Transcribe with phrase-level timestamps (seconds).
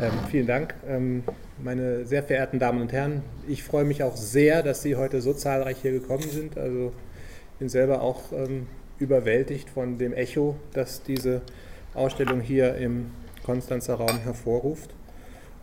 [0.00, 1.22] Ähm, vielen Dank, ähm,
[1.62, 3.22] meine sehr verehrten Damen und Herren.
[3.46, 6.58] Ich freue mich auch sehr, dass Sie heute so zahlreich hier gekommen sind.
[6.58, 6.92] Also
[7.52, 8.66] ich bin selber auch ähm,
[8.98, 11.42] überwältigt von dem Echo, das diese
[11.94, 13.12] Ausstellung hier im
[13.44, 14.90] Konstanzer Raum hervorruft.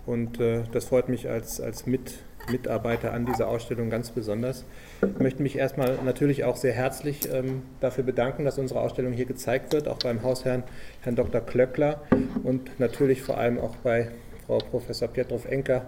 [0.06, 2.14] Und äh, das freut mich als, als Mit,
[2.52, 4.66] Mitarbeiter an dieser Ausstellung ganz besonders.
[5.02, 9.26] Ich möchte mich erstmal natürlich auch sehr herzlich ähm, dafür bedanken, dass unsere Ausstellung hier
[9.26, 10.64] gezeigt wird, auch beim Hausherrn
[11.02, 11.42] Herrn Dr.
[11.42, 12.02] Klöckler
[12.44, 14.10] und natürlich vor allem auch bei
[14.46, 15.86] Frau Professor Pietrow-Enker,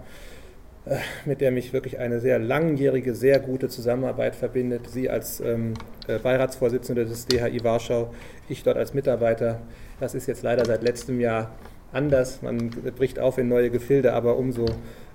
[0.86, 4.90] äh, mit der mich wirklich eine sehr langjährige, sehr gute Zusammenarbeit verbindet.
[4.90, 5.74] Sie als ähm,
[6.08, 8.14] äh, Beiratsvorsitzende des DHI Warschau,
[8.50, 9.62] ich dort als Mitarbeiter.
[10.00, 11.52] Das ist jetzt leider seit letztem Jahr
[11.94, 12.42] anders.
[12.42, 14.66] Man bricht auf in neue Gefilde, aber umso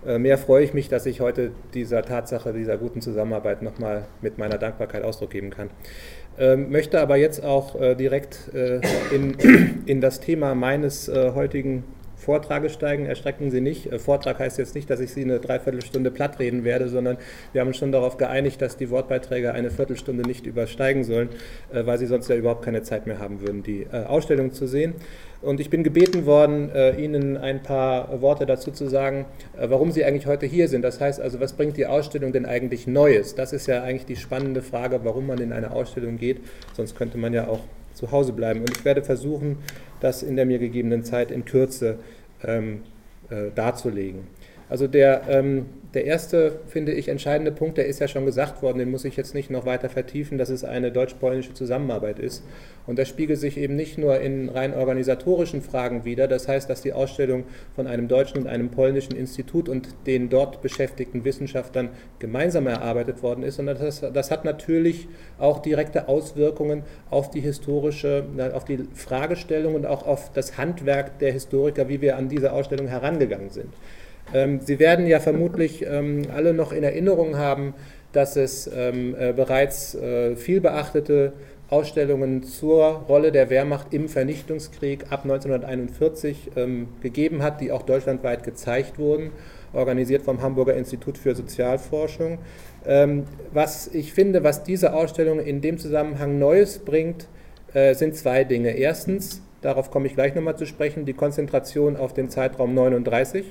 [0.06, 4.38] äh, mehr freue ich mich, dass ich heute dieser Tatsache, dieser guten Zusammenarbeit nochmal mit
[4.38, 5.70] meiner Dankbarkeit Ausdruck geben kann.
[6.38, 8.80] Ähm, möchte aber jetzt auch äh, direkt äh,
[9.12, 11.84] in, in das Thema meines heutigen
[12.18, 13.88] Vortrages steigen, erstrecken Sie nicht.
[14.00, 17.16] Vortrag heißt jetzt nicht, dass ich Sie eine Dreiviertelstunde platt reden werde, sondern
[17.52, 21.28] wir haben schon darauf geeinigt, dass die Wortbeiträge eine Viertelstunde nicht übersteigen sollen,
[21.70, 24.94] weil Sie sonst ja überhaupt keine Zeit mehr haben würden, die Ausstellung zu sehen.
[25.40, 29.24] Und ich bin gebeten worden, äh, Ihnen ein paar Worte dazu zu sagen,
[29.56, 30.82] äh, warum Sie eigentlich heute hier sind.
[30.82, 33.36] Das heißt also, was bringt die Ausstellung denn eigentlich Neues?
[33.36, 36.40] Das ist ja eigentlich die spannende Frage, warum man in eine Ausstellung geht.
[36.74, 37.60] Sonst könnte man ja auch
[37.94, 38.60] zu Hause bleiben.
[38.60, 39.58] Und ich werde versuchen,
[40.00, 41.98] das in der mir gegebenen Zeit in Kürze
[42.44, 42.82] ähm,
[43.30, 44.26] äh, darzulegen.
[44.68, 48.78] Also der, ähm, der erste, finde ich, entscheidende Punkt, der ist ja schon gesagt worden,
[48.78, 52.44] den muss ich jetzt nicht noch weiter vertiefen, dass es eine deutsch-polnische Zusammenarbeit ist.
[52.86, 56.82] Und das spiegelt sich eben nicht nur in rein organisatorischen Fragen wider, das heißt, dass
[56.82, 62.66] die Ausstellung von einem deutschen und einem polnischen Institut und den dort beschäftigten Wissenschaftlern gemeinsam
[62.66, 65.08] erarbeitet worden ist, sondern das, das hat natürlich
[65.38, 71.32] auch direkte Auswirkungen auf die historische, auf die Fragestellung und auch auf das Handwerk der
[71.32, 73.72] Historiker, wie wir an diese Ausstellung herangegangen sind.
[74.34, 77.74] Ähm, Sie werden ja vermutlich ähm, alle noch in Erinnerung haben,
[78.12, 81.32] dass es ähm, äh, bereits äh, viel beachtete
[81.70, 86.52] Ausstellungen zur Rolle der Wehrmacht im Vernichtungskrieg ab 1941
[87.02, 89.32] gegeben hat, die auch deutschlandweit gezeigt wurden,
[89.74, 92.38] organisiert vom Hamburger Institut für Sozialforschung.
[93.52, 97.28] Was ich finde, was diese Ausstellung in dem Zusammenhang Neues bringt,
[97.74, 98.70] äh, sind zwei Dinge.
[98.70, 103.44] Erstens, darauf komme ich gleich nochmal zu sprechen, die Konzentration auf den Zeitraum 39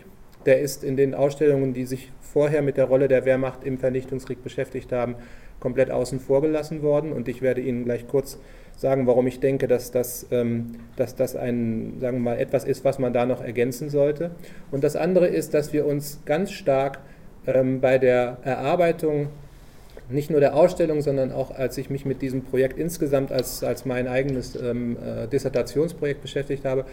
[0.47, 4.43] der ist in den Ausstellungen, die sich vorher mit der Rolle der Wehrmacht im Vernichtungskrieg
[4.43, 5.15] beschäftigt haben,
[5.59, 7.11] komplett außen vor gelassen worden.
[7.11, 8.39] Und ich werde Ihnen gleich kurz
[8.77, 12.85] sagen, warum ich denke, dass das, ähm, dass das ein, sagen wir mal, etwas ist,
[12.85, 14.31] was man da noch ergänzen sollte.
[14.71, 16.99] Und das andere ist, dass wir uns ganz stark
[17.45, 19.29] ähm, bei der Erarbeitung
[20.09, 23.85] nicht nur der Ausstellung, sondern auch als ich mich mit diesem Projekt insgesamt als, als
[23.85, 26.85] mein eigenes ähm, äh, Dissertationsprojekt beschäftigt habe,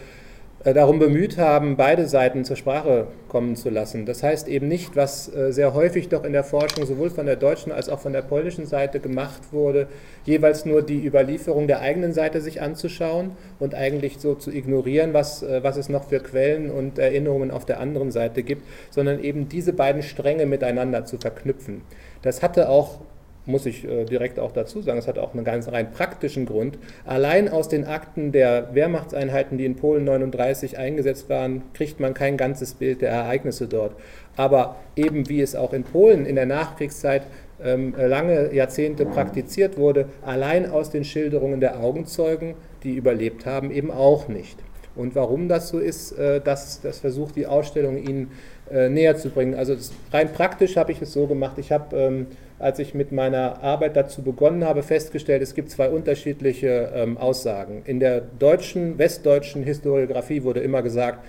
[0.73, 4.07] darum bemüht haben, beide Seiten zur Sprache kommen zu lassen.
[4.07, 7.35] Das heißt eben nicht, was äh, sehr häufig doch in der Forschung sowohl von der
[7.35, 9.87] deutschen als auch von der polnischen Seite gemacht wurde,
[10.23, 15.43] jeweils nur die Überlieferung der eigenen Seite sich anzuschauen und eigentlich so zu ignorieren, was,
[15.43, 19.47] äh, was es noch für Quellen und Erinnerungen auf der anderen Seite gibt, sondern eben
[19.47, 21.81] diese beiden Stränge miteinander zu verknüpfen.
[22.23, 23.01] Das hatte auch
[23.45, 26.77] muss ich äh, direkt auch dazu sagen, es hat auch einen ganz rein praktischen Grund.
[27.05, 32.37] Allein aus den Akten der Wehrmachtseinheiten, die in Polen 39 eingesetzt waren, kriegt man kein
[32.37, 33.95] ganzes Bild der Ereignisse dort.
[34.35, 37.23] Aber eben wie es auch in Polen in der Nachkriegszeit
[37.63, 43.91] ähm, lange Jahrzehnte praktiziert wurde, allein aus den Schilderungen der Augenzeugen, die überlebt haben, eben
[43.91, 44.57] auch nicht.
[44.95, 48.31] Und warum das so ist, äh, das, das versucht die Ausstellung Ihnen
[48.71, 49.53] äh, näher zu bringen.
[49.55, 49.75] Also
[50.11, 52.27] rein praktisch habe ich es so gemacht, ich habe ähm,
[52.59, 57.83] als ich mit meiner Arbeit dazu begonnen habe, festgestellt, es gibt zwei unterschiedliche ähm, Aussagen.
[57.85, 61.25] In der deutschen, westdeutschen Historiografie wurde immer gesagt,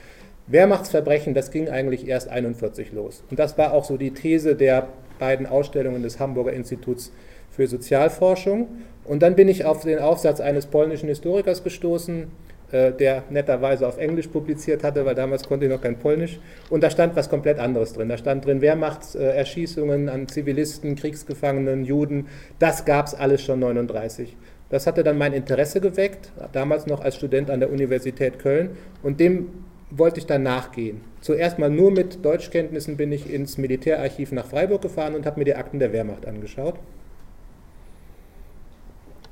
[0.47, 3.25] Wehrmachtsverbrechen, das ging eigentlich erst 1941 los.
[3.31, 4.89] Und das war auch so die These der
[5.19, 7.13] beiden Ausstellungen des Hamburger Instituts
[7.51, 8.69] für Sozialforschung.
[9.05, 12.29] Und dann bin ich auf den Aufsatz eines polnischen Historikers gestoßen,
[12.73, 16.41] der netterweise auf Englisch publiziert hatte, weil damals konnte ich noch kein Polnisch.
[16.69, 18.09] Und da stand was komplett anderes drin.
[18.09, 22.27] Da stand drin Wehrmachtserschießungen an Zivilisten, Kriegsgefangenen, Juden.
[22.59, 24.37] Das gab es alles schon 1939.
[24.69, 28.71] Das hatte dann mein Interesse geweckt, damals noch als Student an der Universität Köln.
[29.03, 29.49] Und dem
[29.91, 31.01] wollte ich dann nachgehen.
[31.21, 35.45] Zuerst mal nur mit Deutschkenntnissen bin ich ins Militärarchiv nach Freiburg gefahren und habe mir
[35.45, 36.75] die Akten der Wehrmacht angeschaut.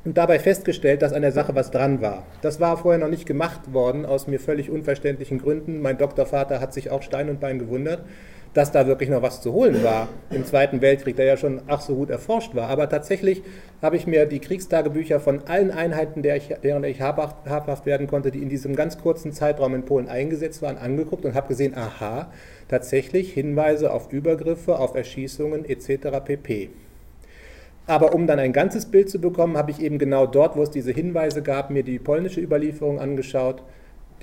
[0.05, 2.27] Und dabei festgestellt, dass an der Sache was dran war.
[2.43, 5.81] Das war vorher noch nicht gemacht worden, aus mir völlig unverständlichen Gründen.
[5.81, 8.05] Mein Doktorvater hat sich auch Stein und Bein gewundert,
[8.53, 11.81] dass da wirklich noch was zu holen war im Zweiten Weltkrieg, der ja schon ach
[11.81, 12.69] so gut erforscht war.
[12.69, 13.43] Aber tatsächlich
[13.83, 18.49] habe ich mir die Kriegstagebücher von allen Einheiten, deren ich habhaft werden konnte, die in
[18.49, 22.31] diesem ganz kurzen Zeitraum in Polen eingesetzt waren, angeguckt und habe gesehen, aha,
[22.69, 26.21] tatsächlich Hinweise auf Übergriffe, auf Erschießungen etc.
[26.25, 26.71] pp.
[27.87, 30.71] Aber um dann ein ganzes Bild zu bekommen, habe ich eben genau dort, wo es
[30.71, 33.63] diese Hinweise gab, mir die polnische Überlieferung angeschaut.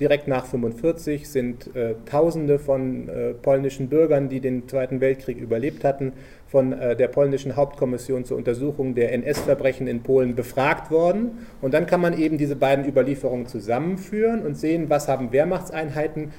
[0.00, 5.84] Direkt nach 1945 sind äh, Tausende von äh, polnischen Bürgern, die den Zweiten Weltkrieg überlebt
[5.84, 6.14] hatten,
[6.48, 11.46] von äh, der polnischen Hauptkommission zur Untersuchung der NS-Verbrechen in Polen befragt worden.
[11.60, 16.32] Und dann kann man eben diese beiden Überlieferungen zusammenführen und sehen, was haben Wehrmachtseinheiten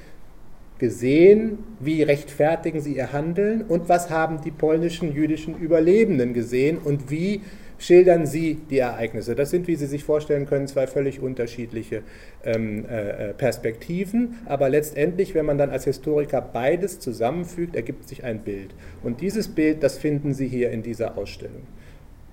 [0.84, 7.10] gesehen, wie rechtfertigen sie ihr Handeln und was haben die polnischen jüdischen Überlebenden gesehen und
[7.10, 7.40] wie
[7.80, 9.34] schildern Sie die Ereignisse.
[9.34, 12.02] Das sind, wie Sie sich vorstellen können, zwei völlig unterschiedliche
[12.44, 18.26] ähm, äh, äh, Perspektiven, aber letztendlich, wenn man dann als Historiker beides zusammenfügt, ergibt sich
[18.26, 18.76] ein Bild.
[19.04, 21.64] Und dieses Bild, das finden Sie hier in dieser Ausstellung.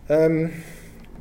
[0.08, 0.50] Ähm,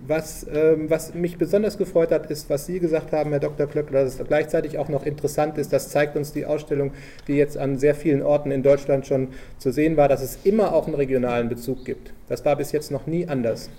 [0.07, 3.67] was, ähm, was, mich besonders gefreut hat, ist, was Sie gesagt haben, Herr Dr.
[3.67, 6.91] Klöckler, dass es gleichzeitig auch noch interessant ist, das zeigt uns die Ausstellung,
[7.27, 10.73] die jetzt an sehr vielen Orten in Deutschland schon zu sehen war, dass es immer
[10.73, 12.13] auch einen regionalen Bezug gibt.
[12.27, 13.69] Das war bis jetzt noch nie anders.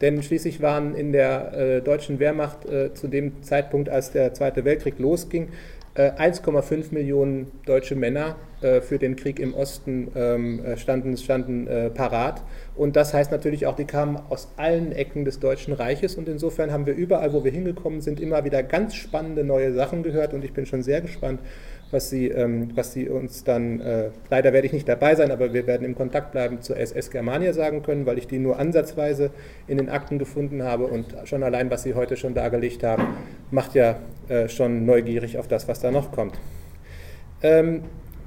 [0.00, 4.64] Denn schließlich waren in der äh, deutschen Wehrmacht äh, zu dem Zeitpunkt, als der Zweite
[4.64, 5.48] Weltkrieg losging,
[5.96, 12.42] 1,5 äh, Millionen deutsche Männer für den Krieg im Osten ähm, äh, standen, standen parat.
[12.76, 16.16] Und das heißt natürlich auch, die kamen aus allen Ecken des Deutschen Reiches.
[16.16, 20.02] Und insofern haben wir überall, wo wir hingekommen sind, immer wieder ganz spannende neue Sachen
[20.02, 20.34] gehört.
[20.34, 21.40] Und ich bin schon sehr gespannt,
[21.90, 25.52] was Sie, ähm, was Sie uns dann, äh, leider werde ich nicht dabei sein, aber
[25.52, 29.30] wir werden im Kontakt bleiben zur SS Germania sagen können, weil ich die nur ansatzweise
[29.66, 33.16] in den Akten gefunden habe und schon allein, was Sie heute schon dargelegt haben,
[33.50, 33.96] macht ja
[34.28, 36.38] äh, schon neugierig auf das, was da noch kommt.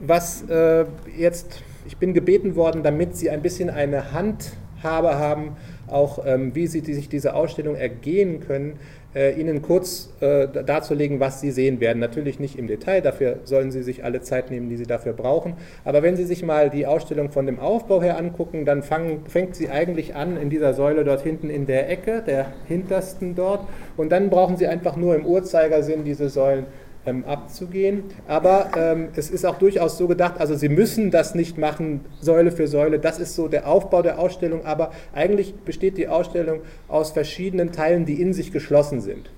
[0.04, 6.26] Was äh, jetzt, ich bin gebeten worden, damit Sie ein bisschen eine Handhabe haben, auch
[6.26, 8.80] ähm, wie Sie die, sich diese Ausstellung ergehen können,
[9.14, 12.00] äh, Ihnen kurz äh, darzulegen, was Sie sehen werden.
[12.00, 15.54] Natürlich nicht im Detail, dafür sollen Sie sich alle Zeit nehmen, die Sie dafür brauchen.
[15.86, 19.56] Aber wenn Sie sich mal die Ausstellung von dem Aufbau her angucken, dann fang, fängt
[19.56, 23.68] sie eigentlich an in dieser Säule dort hinten in der Ecke, der hintersten dort.
[23.98, 26.66] Und dann brauchen Sie einfach nur im Uhrzeigersinn diese Säulen
[27.06, 28.04] ähm, abzugehen.
[28.28, 32.52] Aber ähm, es ist auch durchaus so gedacht, also Sie müssen das nicht machen, Säule
[32.52, 33.00] für Säule.
[33.00, 34.66] Das ist so der Aufbau der Ausstellung.
[34.66, 39.30] Aber eigentlich besteht die Ausstellung aus verschiedenen Teilen, die in sich geschlossen sind.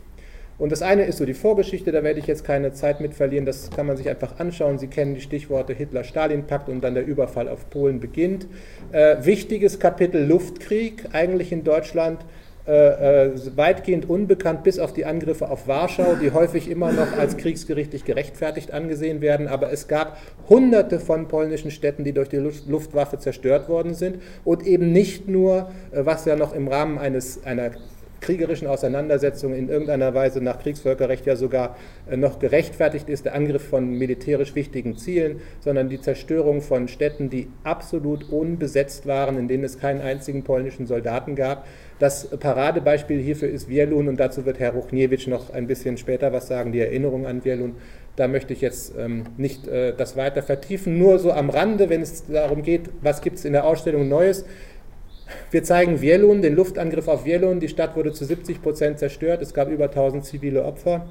[0.60, 3.46] Und das eine ist so die Vorgeschichte, da werde ich jetzt keine Zeit mit verlieren,
[3.46, 4.78] das kann man sich einfach anschauen.
[4.78, 8.46] Sie kennen die Stichworte Hitler-Stalin-Pakt und dann der Überfall auf Polen beginnt.
[8.92, 12.20] Äh, wichtiges Kapitel Luftkrieg, eigentlich in Deutschland
[12.66, 17.36] äh, äh, weitgehend unbekannt, bis auf die Angriffe auf Warschau, die häufig immer noch als
[17.36, 19.50] kriegsgerichtlich gerechtfertigt angesehen werden.
[19.50, 20.18] Aber es gab
[20.48, 24.22] hunderte von polnischen Städten, die durch die Luftwaffe zerstört worden sind.
[24.46, 27.72] Und eben nicht nur, äh, was ja noch im Rahmen eines, einer
[28.24, 31.76] kriegerischen Auseinandersetzung in irgendeiner Weise nach Kriegsvölkerrecht ja sogar
[32.10, 37.30] äh, noch gerechtfertigt ist, der Angriff von militärisch wichtigen Zielen, sondern die Zerstörung von Städten,
[37.30, 41.68] die absolut unbesetzt waren, in denen es keinen einzigen polnischen Soldaten gab.
[42.00, 46.48] Das Paradebeispiel hierfür ist Wielun und dazu wird Herr Ruchniewicz noch ein bisschen später was
[46.48, 47.76] sagen, die Erinnerung an Wielun.
[48.16, 52.02] Da möchte ich jetzt ähm, nicht äh, das weiter vertiefen, nur so am Rande, wenn
[52.02, 54.46] es darum geht, was gibt es in der Ausstellung Neues.
[55.52, 57.60] Wir zeigen Wielun, den Luftangriff auf Wielun.
[57.60, 59.42] Die Stadt wurde zu 70 Prozent zerstört.
[59.42, 61.06] Es gab über 1000 zivile Opfer.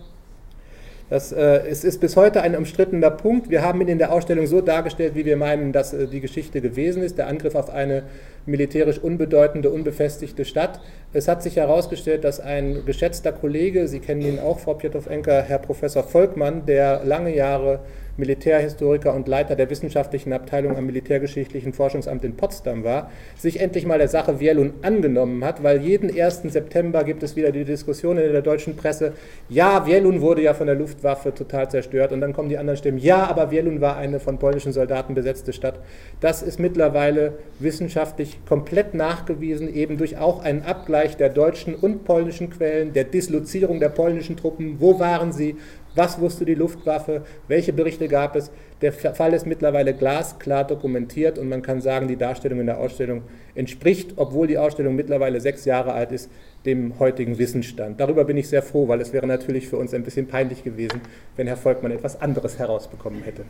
[1.12, 3.50] Das, äh, es ist bis heute ein umstrittener Punkt.
[3.50, 6.62] Wir haben ihn in der Ausstellung so dargestellt, wie wir meinen, dass äh, die Geschichte
[6.62, 7.18] gewesen ist.
[7.18, 8.04] Der Angriff auf eine
[8.46, 10.80] militärisch unbedeutende, unbefestigte Stadt.
[11.12, 15.58] Es hat sich herausgestellt, dass ein geschätzter Kollege, Sie kennen ihn auch, Frau Pietow-Enker, Herr
[15.58, 17.80] Professor Volkmann, der lange Jahre
[18.16, 23.98] Militärhistoriker und Leiter der wissenschaftlichen Abteilung am Militärgeschichtlichen Forschungsamt in Potsdam war, sich endlich mal
[23.98, 26.42] der Sache Wielun angenommen hat, weil jeden 1.
[26.44, 29.12] September gibt es wieder die Diskussion in der deutschen Presse,
[29.48, 32.98] ja, Wielun wurde ja von der Luftwaffe total zerstört und dann kommen die anderen Stimmen,
[32.98, 35.78] ja, aber Wielun war eine von polnischen Soldaten besetzte Stadt.
[36.20, 42.50] Das ist mittlerweile wissenschaftlich komplett nachgewiesen, eben durch auch einen Abgleich der deutschen und polnischen
[42.50, 45.56] Quellen, der Dislozierung der polnischen Truppen, wo waren sie,
[45.94, 47.22] was wusste die Luftwaffe?
[47.48, 48.50] Welche Berichte gab es?
[48.80, 53.22] Der Fall ist mittlerweile glasklar dokumentiert und man kann sagen, die Darstellung in der Ausstellung
[53.54, 56.30] entspricht, obwohl die Ausstellung mittlerweile sechs Jahre alt ist,
[56.64, 58.00] dem heutigen Wissensstand.
[58.00, 61.00] Darüber bin ich sehr froh, weil es wäre natürlich für uns ein bisschen peinlich gewesen,
[61.36, 63.42] wenn Herr Volkmann etwas anderes herausbekommen hätte.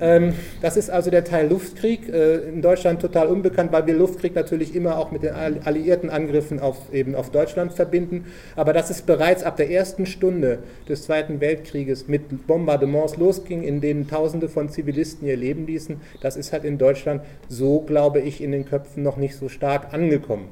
[0.00, 0.32] Ähm,
[0.62, 4.74] das ist also der Teil Luftkrieg, äh, in Deutschland total unbekannt, weil wir Luftkrieg natürlich
[4.74, 8.24] immer auch mit den alliierten Angriffen auf, eben auf Deutschland verbinden.
[8.54, 13.80] Aber dass es bereits ab der ersten Stunde des Zweiten Weltkrieges mit Bombardements losging, in
[13.80, 18.42] denen Tausende von Zivilisten ihr Leben ließen, das ist halt in Deutschland so, glaube ich,
[18.42, 20.48] in den Köpfen noch nicht so stark angekommen.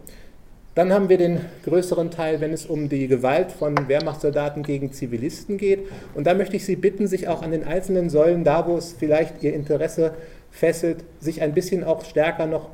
[0.74, 5.56] Dann haben wir den größeren Teil, wenn es um die Gewalt von Wehrmachtssoldaten gegen Zivilisten
[5.56, 5.86] geht.
[6.14, 8.92] Und da möchte ich Sie bitten, sich auch an den einzelnen Säulen, da wo es
[8.92, 10.14] vielleicht Ihr Interesse
[10.50, 12.70] fesselt, sich ein bisschen auch stärker noch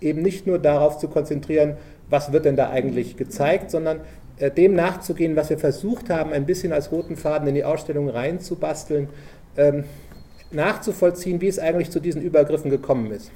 [0.00, 1.76] eben nicht nur darauf zu konzentrieren,
[2.08, 4.00] was wird denn da eigentlich gezeigt, sondern
[4.38, 8.08] äh, dem nachzugehen, was wir versucht haben, ein bisschen als roten Faden in die Ausstellung
[8.08, 9.08] reinzubasteln,
[9.56, 9.84] ähm,
[10.50, 13.30] nachzuvollziehen, wie es eigentlich zu diesen Übergriffen gekommen ist.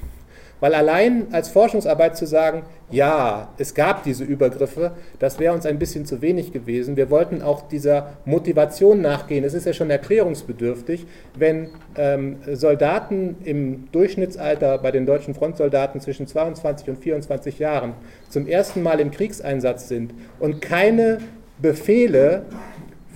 [0.61, 5.79] Weil allein als Forschungsarbeit zu sagen, ja, es gab diese Übergriffe, das wäre uns ein
[5.79, 6.97] bisschen zu wenig gewesen.
[6.97, 9.45] Wir wollten auch dieser Motivation nachgehen.
[9.45, 16.27] Es ist ja schon erklärungsbedürftig, wenn ähm, Soldaten im Durchschnittsalter bei den deutschen Frontsoldaten zwischen
[16.27, 17.95] 22 und 24 Jahren
[18.29, 21.19] zum ersten Mal im Kriegseinsatz sind und keine
[21.61, 22.43] Befehle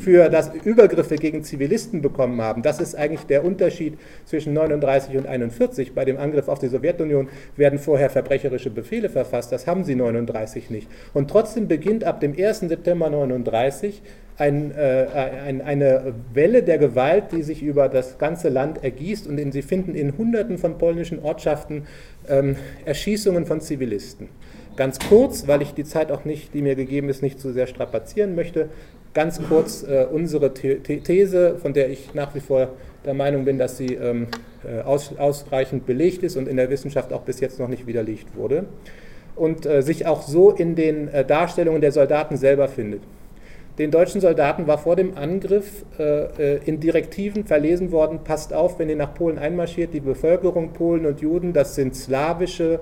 [0.01, 2.63] für das Übergriffe gegen Zivilisten bekommen haben.
[2.63, 5.95] Das ist eigentlich der Unterschied zwischen 39 und 41.
[5.95, 9.53] Bei dem Angriff auf die Sowjetunion werden vorher verbrecherische Befehle verfasst.
[9.53, 10.89] Das haben sie 39 nicht.
[11.13, 12.61] Und trotzdem beginnt ab dem 1.
[12.61, 14.03] September 39
[14.41, 15.07] ein, äh,
[15.47, 19.61] ein, eine Welle der Gewalt, die sich über das ganze Land ergießt und in, Sie
[19.61, 21.87] finden in Hunderten von polnischen Ortschaften
[22.27, 24.29] ähm, Erschießungen von Zivilisten.
[24.77, 27.67] Ganz kurz, weil ich die Zeit auch nicht, die mir gegeben ist, nicht zu sehr
[27.67, 28.71] strapazieren möchte,
[29.15, 32.69] ganz kurz äh, unsere These, von der ich nach wie vor
[33.05, 34.29] der Meinung bin, dass sie ähm,
[34.65, 38.37] äh, aus, ausreichend belegt ist und in der Wissenschaft auch bis jetzt noch nicht widerlegt
[38.37, 38.67] wurde
[39.37, 43.03] und äh, sich auch so in den äh, Darstellungen der Soldaten selber findet.
[43.79, 48.79] Den deutschen Soldaten war vor dem Angriff äh, äh, in Direktiven verlesen worden, passt auf,
[48.79, 52.81] wenn ihr nach Polen einmarschiert, die Bevölkerung Polen und Juden, das sind slawische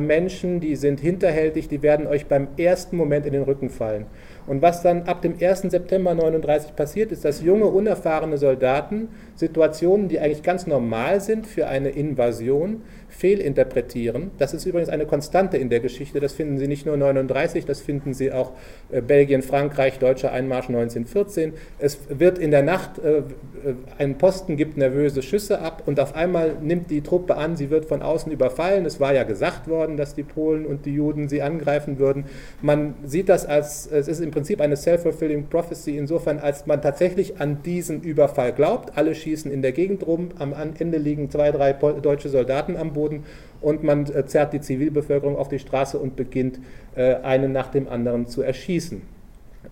[0.00, 4.06] Menschen, die sind hinterhältig, die werden euch beim ersten Moment in den Rücken fallen.
[4.46, 5.62] Und was dann ab dem 1.
[5.62, 11.66] September 1939 passiert, ist, dass junge, unerfahrene Soldaten Situationen, die eigentlich ganz normal sind für
[11.66, 12.82] eine Invasion,
[13.14, 14.32] fehlinterpretieren.
[14.38, 16.20] Das ist übrigens eine Konstante in der Geschichte.
[16.20, 18.52] Das finden Sie nicht nur 1939, das finden Sie auch
[18.90, 21.52] äh, Belgien, Frankreich, deutscher Einmarsch 1914.
[21.78, 23.22] Es wird in der Nacht, äh,
[23.98, 27.84] ein Posten gibt nervöse Schüsse ab und auf einmal nimmt die Truppe an, sie wird
[27.84, 28.84] von außen überfallen.
[28.84, 32.24] Es war ja gesagt worden, dass die Polen und die Juden sie angreifen würden.
[32.62, 37.40] Man sieht das als, es ist im Prinzip eine self-fulfilling prophecy, insofern, als man tatsächlich
[37.40, 38.96] an diesen Überfall glaubt.
[38.96, 43.24] Alle schießen in der Gegend rum, am Ende liegen zwei, drei deutsche Soldaten am Boden
[43.60, 46.60] und man äh, zerrt die Zivilbevölkerung auf die Straße und beginnt
[46.94, 49.02] äh, einen nach dem anderen zu erschießen.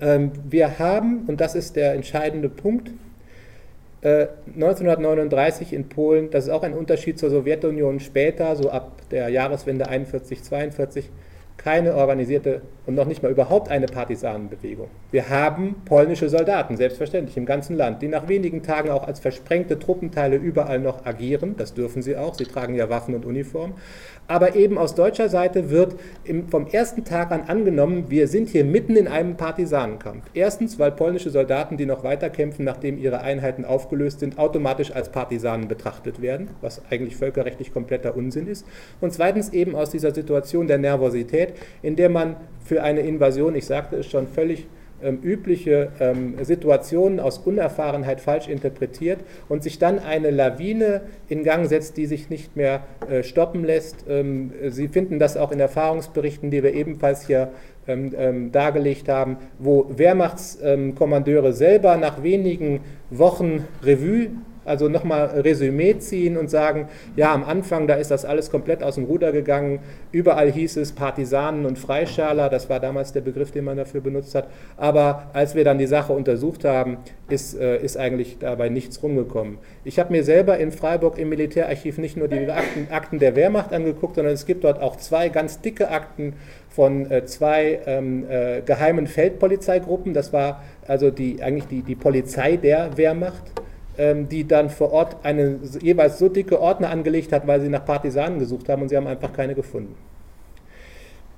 [0.01, 2.91] Ähm, wir haben, und das ist der entscheidende Punkt,
[4.03, 9.29] 1939 äh, in Polen, das ist auch ein Unterschied zur Sowjetunion später, so ab der
[9.29, 11.09] Jahreswende 41, 42,
[11.57, 14.89] keine organisierte und noch nicht mal überhaupt eine Partisanenbewegung.
[15.13, 19.79] Wir haben polnische Soldaten, selbstverständlich im ganzen Land, die nach wenigen Tagen auch als versprengte
[19.79, 21.55] Truppenteile überall noch agieren.
[21.57, 23.75] Das dürfen sie auch, sie tragen ja Waffen und Uniform.
[24.27, 25.97] Aber eben aus deutscher Seite wird
[26.49, 30.25] vom ersten Tag an angenommen, wir sind hier mitten in einem Partisanenkampf.
[30.33, 35.69] Erstens, weil polnische Soldaten, die noch weiterkämpfen, nachdem ihre Einheiten aufgelöst sind, automatisch als Partisanen
[35.69, 38.67] betrachtet werden, was eigentlich völkerrechtlich kompletter Unsinn ist.
[39.01, 41.42] Und zweitens eben aus dieser Situation der Nervosität,
[41.83, 44.67] in der man für eine Invasion, ich sagte es schon, völlig
[45.03, 49.19] ähm, übliche ähm, Situationen aus Unerfahrenheit falsch interpretiert
[49.49, 54.05] und sich dann eine Lawine in Gang setzt, die sich nicht mehr äh, stoppen lässt.
[54.09, 57.51] Ähm, Sie finden das auch in Erfahrungsberichten, die wir ebenfalls hier
[57.89, 62.81] ähm, ähm, dargelegt haben, wo Wehrmachtskommandeure selber nach wenigen
[63.11, 64.29] Wochen Revue
[64.65, 68.97] also nochmal Resümee ziehen und sagen, ja, am Anfang, da ist das alles komplett aus
[68.97, 69.81] dem Ruder gegangen.
[70.13, 74.35] Überall hieß es Partisanen und Freischärler, das war damals der Begriff, den man dafür benutzt
[74.35, 74.49] hat.
[74.77, 79.59] Aber als wir dann die Sache untersucht haben, ist, äh, ist eigentlich dabei nichts rumgekommen.
[79.85, 83.73] Ich habe mir selber in Freiburg im Militärarchiv nicht nur die Akten, Akten, der Wehrmacht
[83.73, 86.35] angeguckt, sondern es gibt dort auch zwei ganz dicke Akten
[86.69, 90.15] von äh, zwei ähm, äh, geheimen Feldpolizeigruppen.
[90.15, 93.43] Das war also die, eigentlich die, die Polizei der Wehrmacht
[93.99, 98.39] die dann vor Ort eine jeweils so dicke Ordner angelegt hat, weil sie nach Partisanen
[98.39, 99.95] gesucht haben und sie haben einfach keine gefunden.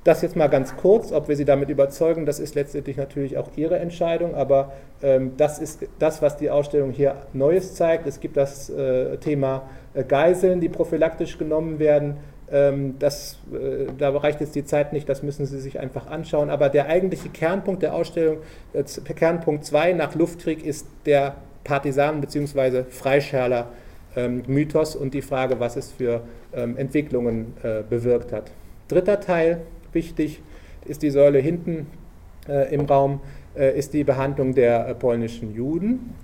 [0.04, 3.48] Das jetzt mal ganz kurz, ob wir Sie damit überzeugen, das ist letztendlich natürlich auch
[3.56, 8.06] Ihre Entscheidung, aber ähm, das ist das, was die Ausstellung hier Neues zeigt.
[8.06, 9.62] Es gibt das äh, Thema
[9.94, 12.18] äh, Geiseln, die prophylaktisch genommen werden.
[12.52, 16.50] Ähm, das, äh, da reicht jetzt die Zeit nicht, das müssen Sie sich einfach anschauen.
[16.50, 18.38] Aber der eigentliche Kernpunkt der Ausstellung,
[18.74, 18.84] äh,
[19.14, 22.84] Kernpunkt 2 nach Luftkrieg, ist der Partisanen- bzw.
[22.88, 23.70] Freischärler
[24.46, 26.20] Mythos und die Frage, was es für
[26.54, 28.52] ähm, Entwicklungen äh, bewirkt hat.
[28.86, 30.40] Dritter Teil, wichtig,
[30.84, 31.88] ist die Säule hinten
[32.48, 33.20] äh, im Raum,
[33.56, 36.14] äh, ist die Behandlung der polnischen Juden,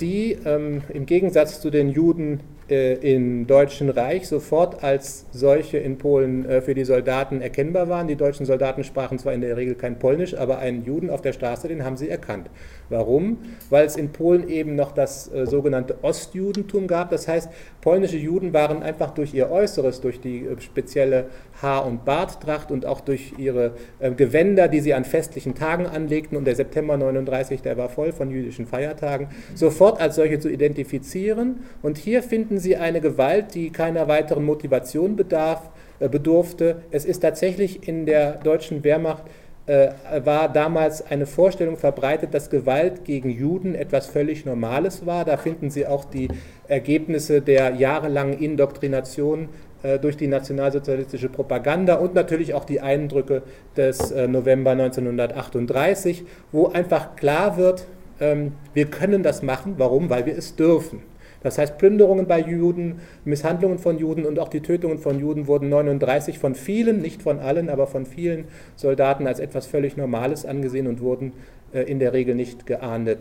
[0.00, 2.38] die ähm, im Gegensatz zu den Juden
[2.72, 8.08] im Deutschen Reich sofort als solche in Polen äh, für die Soldaten erkennbar waren.
[8.08, 11.32] Die deutschen Soldaten sprachen zwar in der Regel kein Polnisch, aber einen Juden auf der
[11.32, 12.48] Straße, den haben sie erkannt.
[12.88, 13.38] Warum?
[13.70, 17.10] Weil es in Polen eben noch das äh, sogenannte Ostjudentum gab.
[17.10, 21.26] Das heißt, polnische Juden waren einfach durch ihr Äußeres, durch die spezielle
[21.60, 23.72] Haar- und Barttracht und auch durch ihre
[24.16, 28.30] Gewänder, die sie an festlichen Tagen anlegten, und der September 39, der war voll von
[28.30, 31.60] jüdischen Feiertagen, sofort als solche zu identifizieren.
[31.82, 36.82] Und hier finden finden Sie eine Gewalt, die keiner weiteren Motivation bedarf, äh, bedurfte.
[36.92, 39.24] Es ist tatsächlich in der deutschen Wehrmacht
[39.66, 39.88] äh,
[40.24, 45.24] war damals eine Vorstellung verbreitet, dass Gewalt gegen Juden etwas völlig Normales war.
[45.24, 46.28] Da finden Sie auch die
[46.68, 49.48] Ergebnisse der jahrelangen Indoktrination
[49.82, 53.42] äh, durch die nationalsozialistische Propaganda und natürlich auch die Eindrücke
[53.76, 57.84] des November 1938, wo einfach klar wird,
[58.20, 59.74] ähm, wir können das machen.
[59.76, 60.08] Warum?
[60.08, 61.13] Weil wir es dürfen.
[61.44, 65.66] Das heißt, Plünderungen bei Juden, Misshandlungen von Juden und auch die Tötungen von Juden wurden
[65.66, 68.46] 1939 von vielen, nicht von allen, aber von vielen
[68.76, 71.34] Soldaten als etwas völlig Normales angesehen und wurden
[71.74, 73.18] äh, in der Regel nicht geahndet.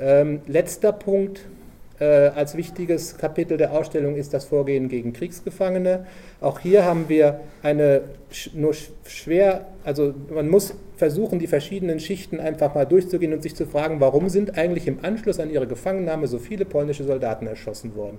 [0.00, 1.44] Ähm, letzter Punkt,
[2.04, 6.06] als wichtiges Kapitel der Ausstellung ist das Vorgehen gegen Kriegsgefangene.
[6.40, 8.02] Auch hier haben wir eine
[8.52, 8.74] nur
[9.04, 14.00] schwer, also man muss versuchen, die verschiedenen Schichten einfach mal durchzugehen und sich zu fragen,
[14.00, 18.18] warum sind eigentlich im Anschluss an ihre Gefangennahme so viele polnische Soldaten erschossen worden.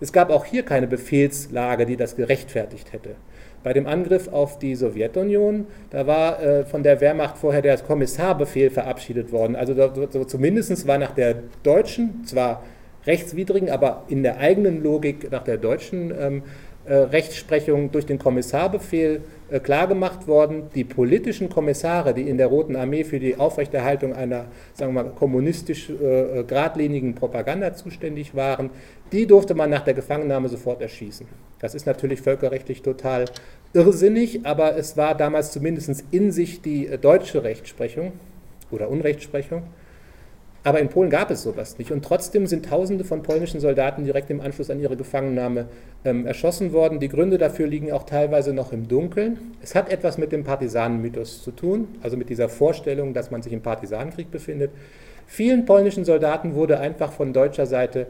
[0.00, 3.16] Es gab auch hier keine Befehlslage, die das gerechtfertigt hätte.
[3.64, 8.70] Bei dem Angriff auf die Sowjetunion, da war äh, von der Wehrmacht vorher der Kommissarbefehl
[8.70, 9.56] verabschiedet worden.
[9.56, 11.34] Also da, so, zumindest war nach der
[11.64, 12.62] deutschen, zwar
[13.08, 16.42] rechtswidrigen, aber in der eigenen Logik nach der deutschen ähm,
[16.88, 22.76] äh, Rechtsprechung durch den Kommissarbefehl äh, klargemacht worden, die politischen Kommissare, die in der Roten
[22.76, 28.70] Armee für die Aufrechterhaltung einer, sagen wir mal, kommunistisch äh, geradlinigen Propaganda zuständig waren,
[29.12, 31.26] die durfte man nach der Gefangennahme sofort erschießen.
[31.60, 33.26] Das ist natürlich völkerrechtlich total
[33.74, 38.12] irrsinnig, aber es war damals zumindest in sich die äh, deutsche Rechtsprechung
[38.70, 39.62] oder Unrechtsprechung.
[40.64, 41.92] Aber in Polen gab es sowas nicht.
[41.92, 45.66] Und trotzdem sind Tausende von polnischen Soldaten direkt im Anschluss an ihre Gefangennahme
[46.04, 46.98] ähm, erschossen worden.
[46.98, 49.38] Die Gründe dafür liegen auch teilweise noch im Dunkeln.
[49.62, 53.52] Es hat etwas mit dem Partisanenmythos zu tun, also mit dieser Vorstellung, dass man sich
[53.52, 54.72] im Partisanenkrieg befindet.
[55.26, 58.06] Vielen polnischen Soldaten wurde einfach von deutscher Seite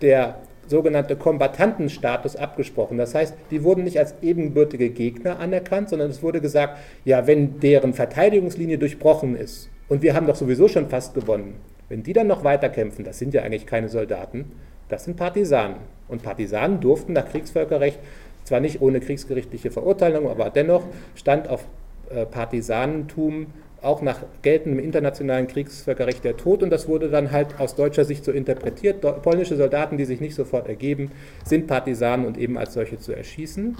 [0.00, 2.98] der sogenannte Kombatantenstatus abgesprochen.
[2.98, 7.60] Das heißt, die wurden nicht als ebenbürtige Gegner anerkannt, sondern es wurde gesagt, ja, wenn
[7.60, 11.54] deren Verteidigungslinie durchbrochen ist und wir haben doch sowieso schon fast gewonnen,
[11.92, 14.50] wenn die dann noch weiter kämpfen, das sind ja eigentlich keine Soldaten,
[14.88, 15.76] das sind Partisanen.
[16.08, 17.98] Und Partisanen durften nach Kriegsvölkerrecht,
[18.44, 21.66] zwar nicht ohne kriegsgerichtliche Verurteilung, aber dennoch stand auf
[22.08, 23.48] äh, Partisanentum
[23.82, 28.24] auch nach geltendem internationalen Kriegsvölkerrecht der Tod und das wurde dann halt aus deutscher Sicht
[28.24, 29.02] so interpretiert.
[29.22, 31.10] Polnische Soldaten, die sich nicht sofort ergeben,
[31.44, 33.76] sind Partisanen und eben als solche zu erschießen.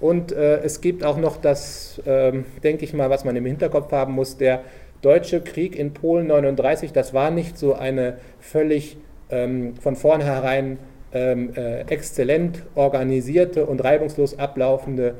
[0.00, 3.90] Und äh, es gibt auch noch das, äh, denke ich mal, was man im Hinterkopf
[3.90, 4.64] haben muss, der
[5.04, 8.96] deutsche Krieg in Polen 39, das war nicht so eine völlig
[9.30, 10.78] ähm, von vornherein
[11.12, 15.14] ähm, äh, exzellent organisierte und reibungslos ablaufende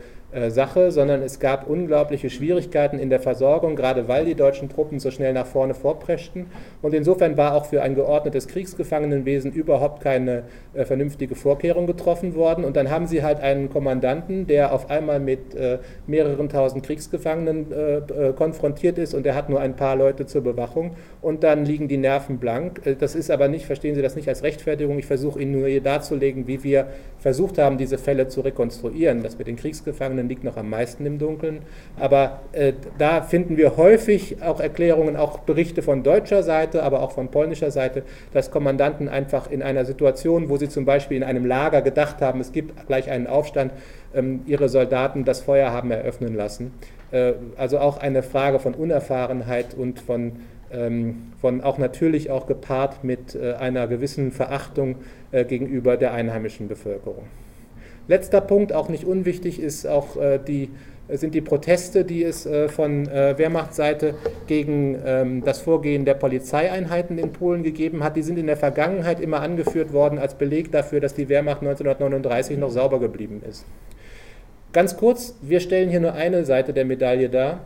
[0.49, 5.11] Sache, sondern es gab unglaubliche Schwierigkeiten in der Versorgung, gerade weil die deutschen Truppen so
[5.11, 6.47] schnell nach vorne vorpreschten.
[6.83, 10.45] Und insofern war auch für ein geordnetes Kriegsgefangenenwesen überhaupt keine
[10.75, 12.65] äh, vernünftige Vorkehrung getroffen worden.
[12.65, 17.73] Und dann haben sie halt einen Kommandanten, der auf einmal mit äh, mehreren tausend Kriegsgefangenen
[17.73, 21.65] äh, äh, konfrontiert ist und er hat nur ein paar Leute zur Bewachung und dann
[21.65, 22.81] liegen die Nerven blank.
[22.99, 24.99] das ist aber nicht, verstehen Sie das nicht als Rechtfertigung.
[24.99, 26.87] Ich versuche Ihnen nur hier darzulegen, wie wir
[27.19, 29.23] versucht haben, diese Fälle zu rekonstruieren.
[29.23, 31.63] Das mit den Kriegsgefangenen Dunkeln liegt noch am meisten im Dunkeln.
[31.99, 37.13] Aber äh, da finden wir häufig auch Erklärungen, auch Berichte von deutscher Seite, aber auch
[37.13, 41.47] von polnischer Seite, dass Kommandanten einfach in einer Situation, wo sie zum Beispiel in einem
[41.47, 43.73] Lager gedacht haben, es gibt gleich einen Aufstand,
[44.15, 46.73] ähm, ihre Soldaten das Feuer haben eröffnen lassen.
[47.11, 50.33] Äh, also auch eine Frage von Unerfahrenheit und von
[50.73, 54.97] ähm, von auch natürlich auch gepaart mit äh, einer gewissen Verachtung
[55.31, 57.27] äh, gegenüber der einheimischen Bevölkerung.
[58.09, 60.71] Letzter Punkt, auch nicht unwichtig, ist auch äh, die
[61.09, 64.15] sind die Proteste, die es äh, von äh, Wehrmachtsseite
[64.47, 68.17] gegen ähm, das Vorgehen der Polizeieinheiten in Polen gegeben hat.
[68.17, 72.57] Die sind in der Vergangenheit immer angeführt worden als Beleg dafür, dass die Wehrmacht 1939
[72.57, 73.67] noch sauber geblieben ist.
[74.73, 77.61] Ganz kurz, wir stellen hier nur eine Seite der Medaille dar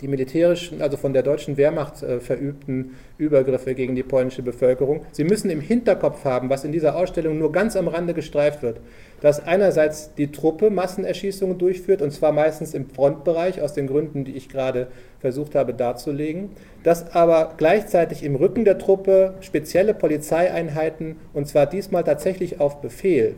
[0.00, 5.06] die militärischen, also von der deutschen Wehrmacht äh, verübten Übergriffe gegen die polnische Bevölkerung.
[5.12, 8.80] Sie müssen im Hinterkopf haben, was in dieser Ausstellung nur ganz am Rande gestreift wird,
[9.20, 14.36] dass einerseits die Truppe Massenerschießungen durchführt, und zwar meistens im Frontbereich, aus den Gründen, die
[14.36, 14.88] ich gerade
[15.20, 16.50] versucht habe darzulegen,
[16.82, 23.34] dass aber gleichzeitig im Rücken der Truppe spezielle Polizeieinheiten, und zwar diesmal tatsächlich auf Befehl,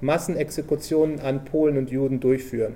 [0.00, 2.74] Massenexekutionen an Polen und Juden durchführen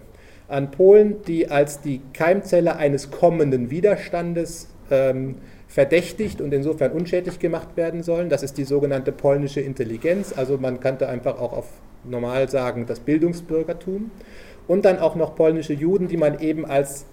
[0.51, 5.37] an Polen, die als die Keimzelle eines kommenden Widerstandes ähm,
[5.69, 8.29] verdächtigt und insofern unschädlich gemacht werden sollen.
[8.29, 11.69] Das ist die sogenannte polnische Intelligenz, also man könnte einfach auch auf
[12.05, 14.11] normal sagen das Bildungsbürgertum.
[14.67, 17.07] Und dann auch noch polnische Juden, die man eben als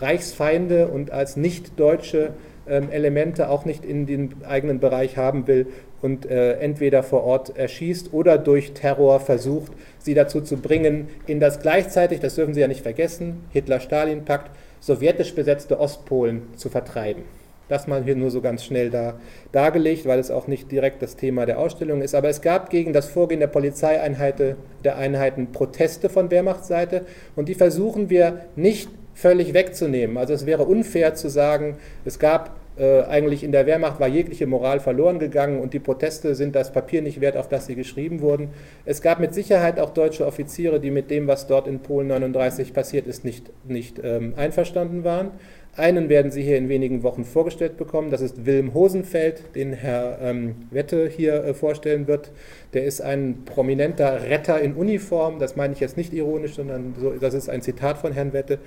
[0.00, 2.32] Reichsfeinde und als nicht deutsche
[2.68, 5.66] ähm, Elemente auch nicht in den eigenen Bereich haben will
[6.02, 11.40] und äh, entweder vor Ort erschießt oder durch Terror versucht, sie dazu zu bringen, in
[11.40, 17.24] das gleichzeitig, das dürfen Sie ja nicht vergessen, Hitler-Stalin-Pakt, sowjetisch besetzte Ostpolen zu vertreiben.
[17.68, 19.20] Das mal hier nur so ganz schnell da,
[19.52, 22.14] dargelegt, weil es auch nicht direkt das Thema der Ausstellung ist.
[22.14, 27.04] Aber es gab gegen das Vorgehen der Polizeieinheiten der Einheiten Proteste von Wehrmachtsseite
[27.36, 30.16] und die versuchen wir nicht völlig wegzunehmen.
[30.16, 34.46] Also es wäre unfair zu sagen, es gab äh, eigentlich in der Wehrmacht war jegliche
[34.46, 38.20] Moral verloren gegangen und die Proteste sind das Papier nicht wert, auf das sie geschrieben
[38.20, 38.50] wurden.
[38.84, 42.72] Es gab mit Sicherheit auch deutsche Offiziere, die mit dem, was dort in Polen 39
[42.72, 45.32] passiert ist, nicht, nicht ähm, einverstanden waren.
[45.78, 48.10] Einen werden Sie hier in wenigen Wochen vorgestellt bekommen.
[48.10, 52.32] Das ist Wilm Hosenfeld, den Herr ähm, Wette hier äh, vorstellen wird.
[52.74, 55.38] Der ist ein prominenter Retter in Uniform.
[55.38, 58.58] Das meine ich jetzt nicht ironisch, sondern so, das ist ein Zitat von Herrn Wette.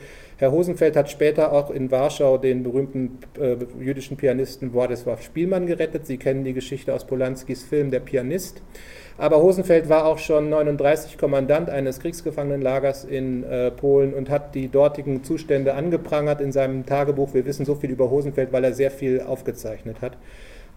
[0.41, 6.07] Herr Hosenfeld hat später auch in Warschau den berühmten äh, jüdischen Pianisten Władysław Spielmann gerettet.
[6.07, 8.63] Sie kennen die Geschichte aus Polanskis Film Der Pianist.
[9.19, 14.67] Aber Hosenfeld war auch schon 39 Kommandant eines Kriegsgefangenenlagers in äh, Polen und hat die
[14.67, 17.35] dortigen Zustände angeprangert in seinem Tagebuch.
[17.35, 20.17] Wir wissen so viel über Hosenfeld, weil er sehr viel aufgezeichnet hat.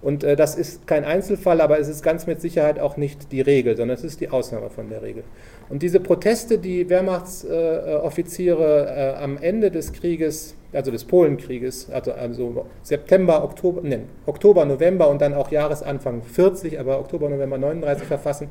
[0.05, 3.41] Und äh, das ist kein Einzelfall, aber es ist ganz mit Sicherheit auch nicht die
[3.41, 5.25] Regel, sondern es ist die Ausnahme von der Regel.
[5.71, 12.67] Und diese Proteste, die Wehrmachtsoffiziere äh, am Ende des Krieges, also des Polenkrieges, also, also
[12.83, 18.51] September, Oktober, nee, Oktober, November und dann auch Jahresanfang 40, aber Oktober, November 39 verfassen,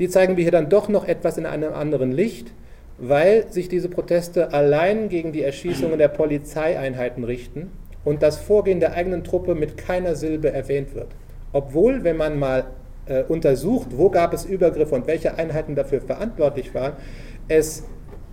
[0.00, 2.50] die zeigen wir hier dann doch noch etwas in einem anderen Licht,
[2.98, 7.70] weil sich diese Proteste allein gegen die Erschießungen der Polizeieinheiten richten
[8.08, 11.08] und das Vorgehen der eigenen Truppe mit keiner Silbe erwähnt wird.
[11.52, 12.64] Obwohl, wenn man mal
[13.04, 16.94] äh, untersucht, wo gab es Übergriffe und welche Einheiten dafür verantwortlich waren,
[17.48, 17.84] es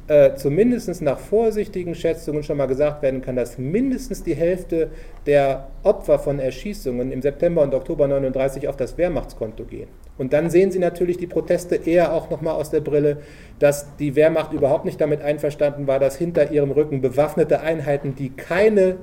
[0.08, 4.92] äh, zumindest nach vorsichtigen Schätzungen schon mal gesagt werden kann, dass mindestens die Hälfte
[5.26, 9.90] der Opfer von Erschießungen im September und Oktober 39 auf das Wehrmachtskonto gehen.
[10.18, 13.18] Und dann sehen Sie natürlich die Proteste eher auch nochmal aus der Brille,
[13.60, 18.30] dass die Wehrmacht überhaupt nicht damit einverstanden war, dass hinter ihrem Rücken bewaffnete Einheiten, die
[18.30, 18.96] keine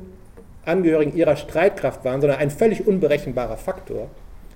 [0.65, 4.09] Angehörigen ihrer Streitkraft waren, sondern ein völlig unberechenbarer Faktor,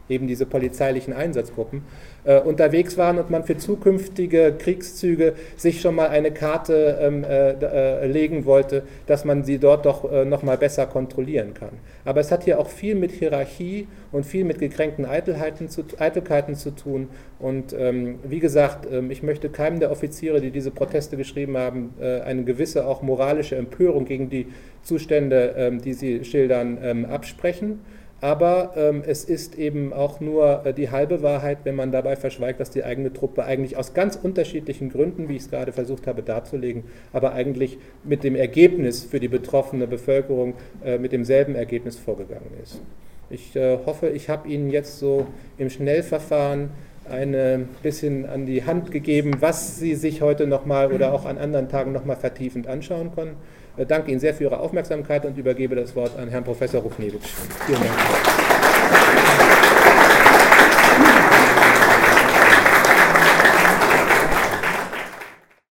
[0.09, 1.83] eben diese polizeilichen Einsatzgruppen,
[2.25, 7.53] äh, unterwegs waren und man für zukünftige Kriegszüge sich schon mal eine Karte ähm, äh,
[7.53, 11.79] äh, legen wollte, dass man sie dort doch äh, noch mal besser kontrollieren kann.
[12.05, 16.55] Aber es hat hier auch viel mit Hierarchie und viel mit gekränkten Eitelheiten zu, Eitelkeiten
[16.55, 17.09] zu tun.
[17.39, 21.95] Und ähm, wie gesagt, ähm, ich möchte keinem der Offiziere, die diese Proteste geschrieben haben,
[22.01, 24.47] äh, eine gewisse auch moralische Empörung gegen die
[24.83, 27.81] Zustände, ähm, die sie schildern, ähm, absprechen.
[28.21, 32.61] Aber ähm, es ist eben auch nur äh, die halbe Wahrheit, wenn man dabei verschweigt,
[32.61, 36.23] dass die eigene Truppe eigentlich aus ganz unterschiedlichen Gründen, wie ich es gerade versucht habe
[36.23, 42.51] darzulegen, aber eigentlich mit dem Ergebnis für die betroffene Bevölkerung äh, mit demselben Ergebnis vorgegangen
[42.63, 42.81] ist.
[43.29, 45.27] Ich äh, hoffe, ich habe Ihnen jetzt so
[45.59, 46.71] im Schnellverfahren
[47.09, 51.69] ein bisschen an die Hand gegeben, was Sie sich heute nochmal oder auch an anderen
[51.69, 53.37] Tagen nochmal vertiefend anschauen können.
[53.79, 57.29] Ich danke Ihnen sehr für Ihre Aufmerksamkeit und übergebe das Wort an Herrn Professor Rufnewitsch.
[57.67, 58.56] Vielen Dank.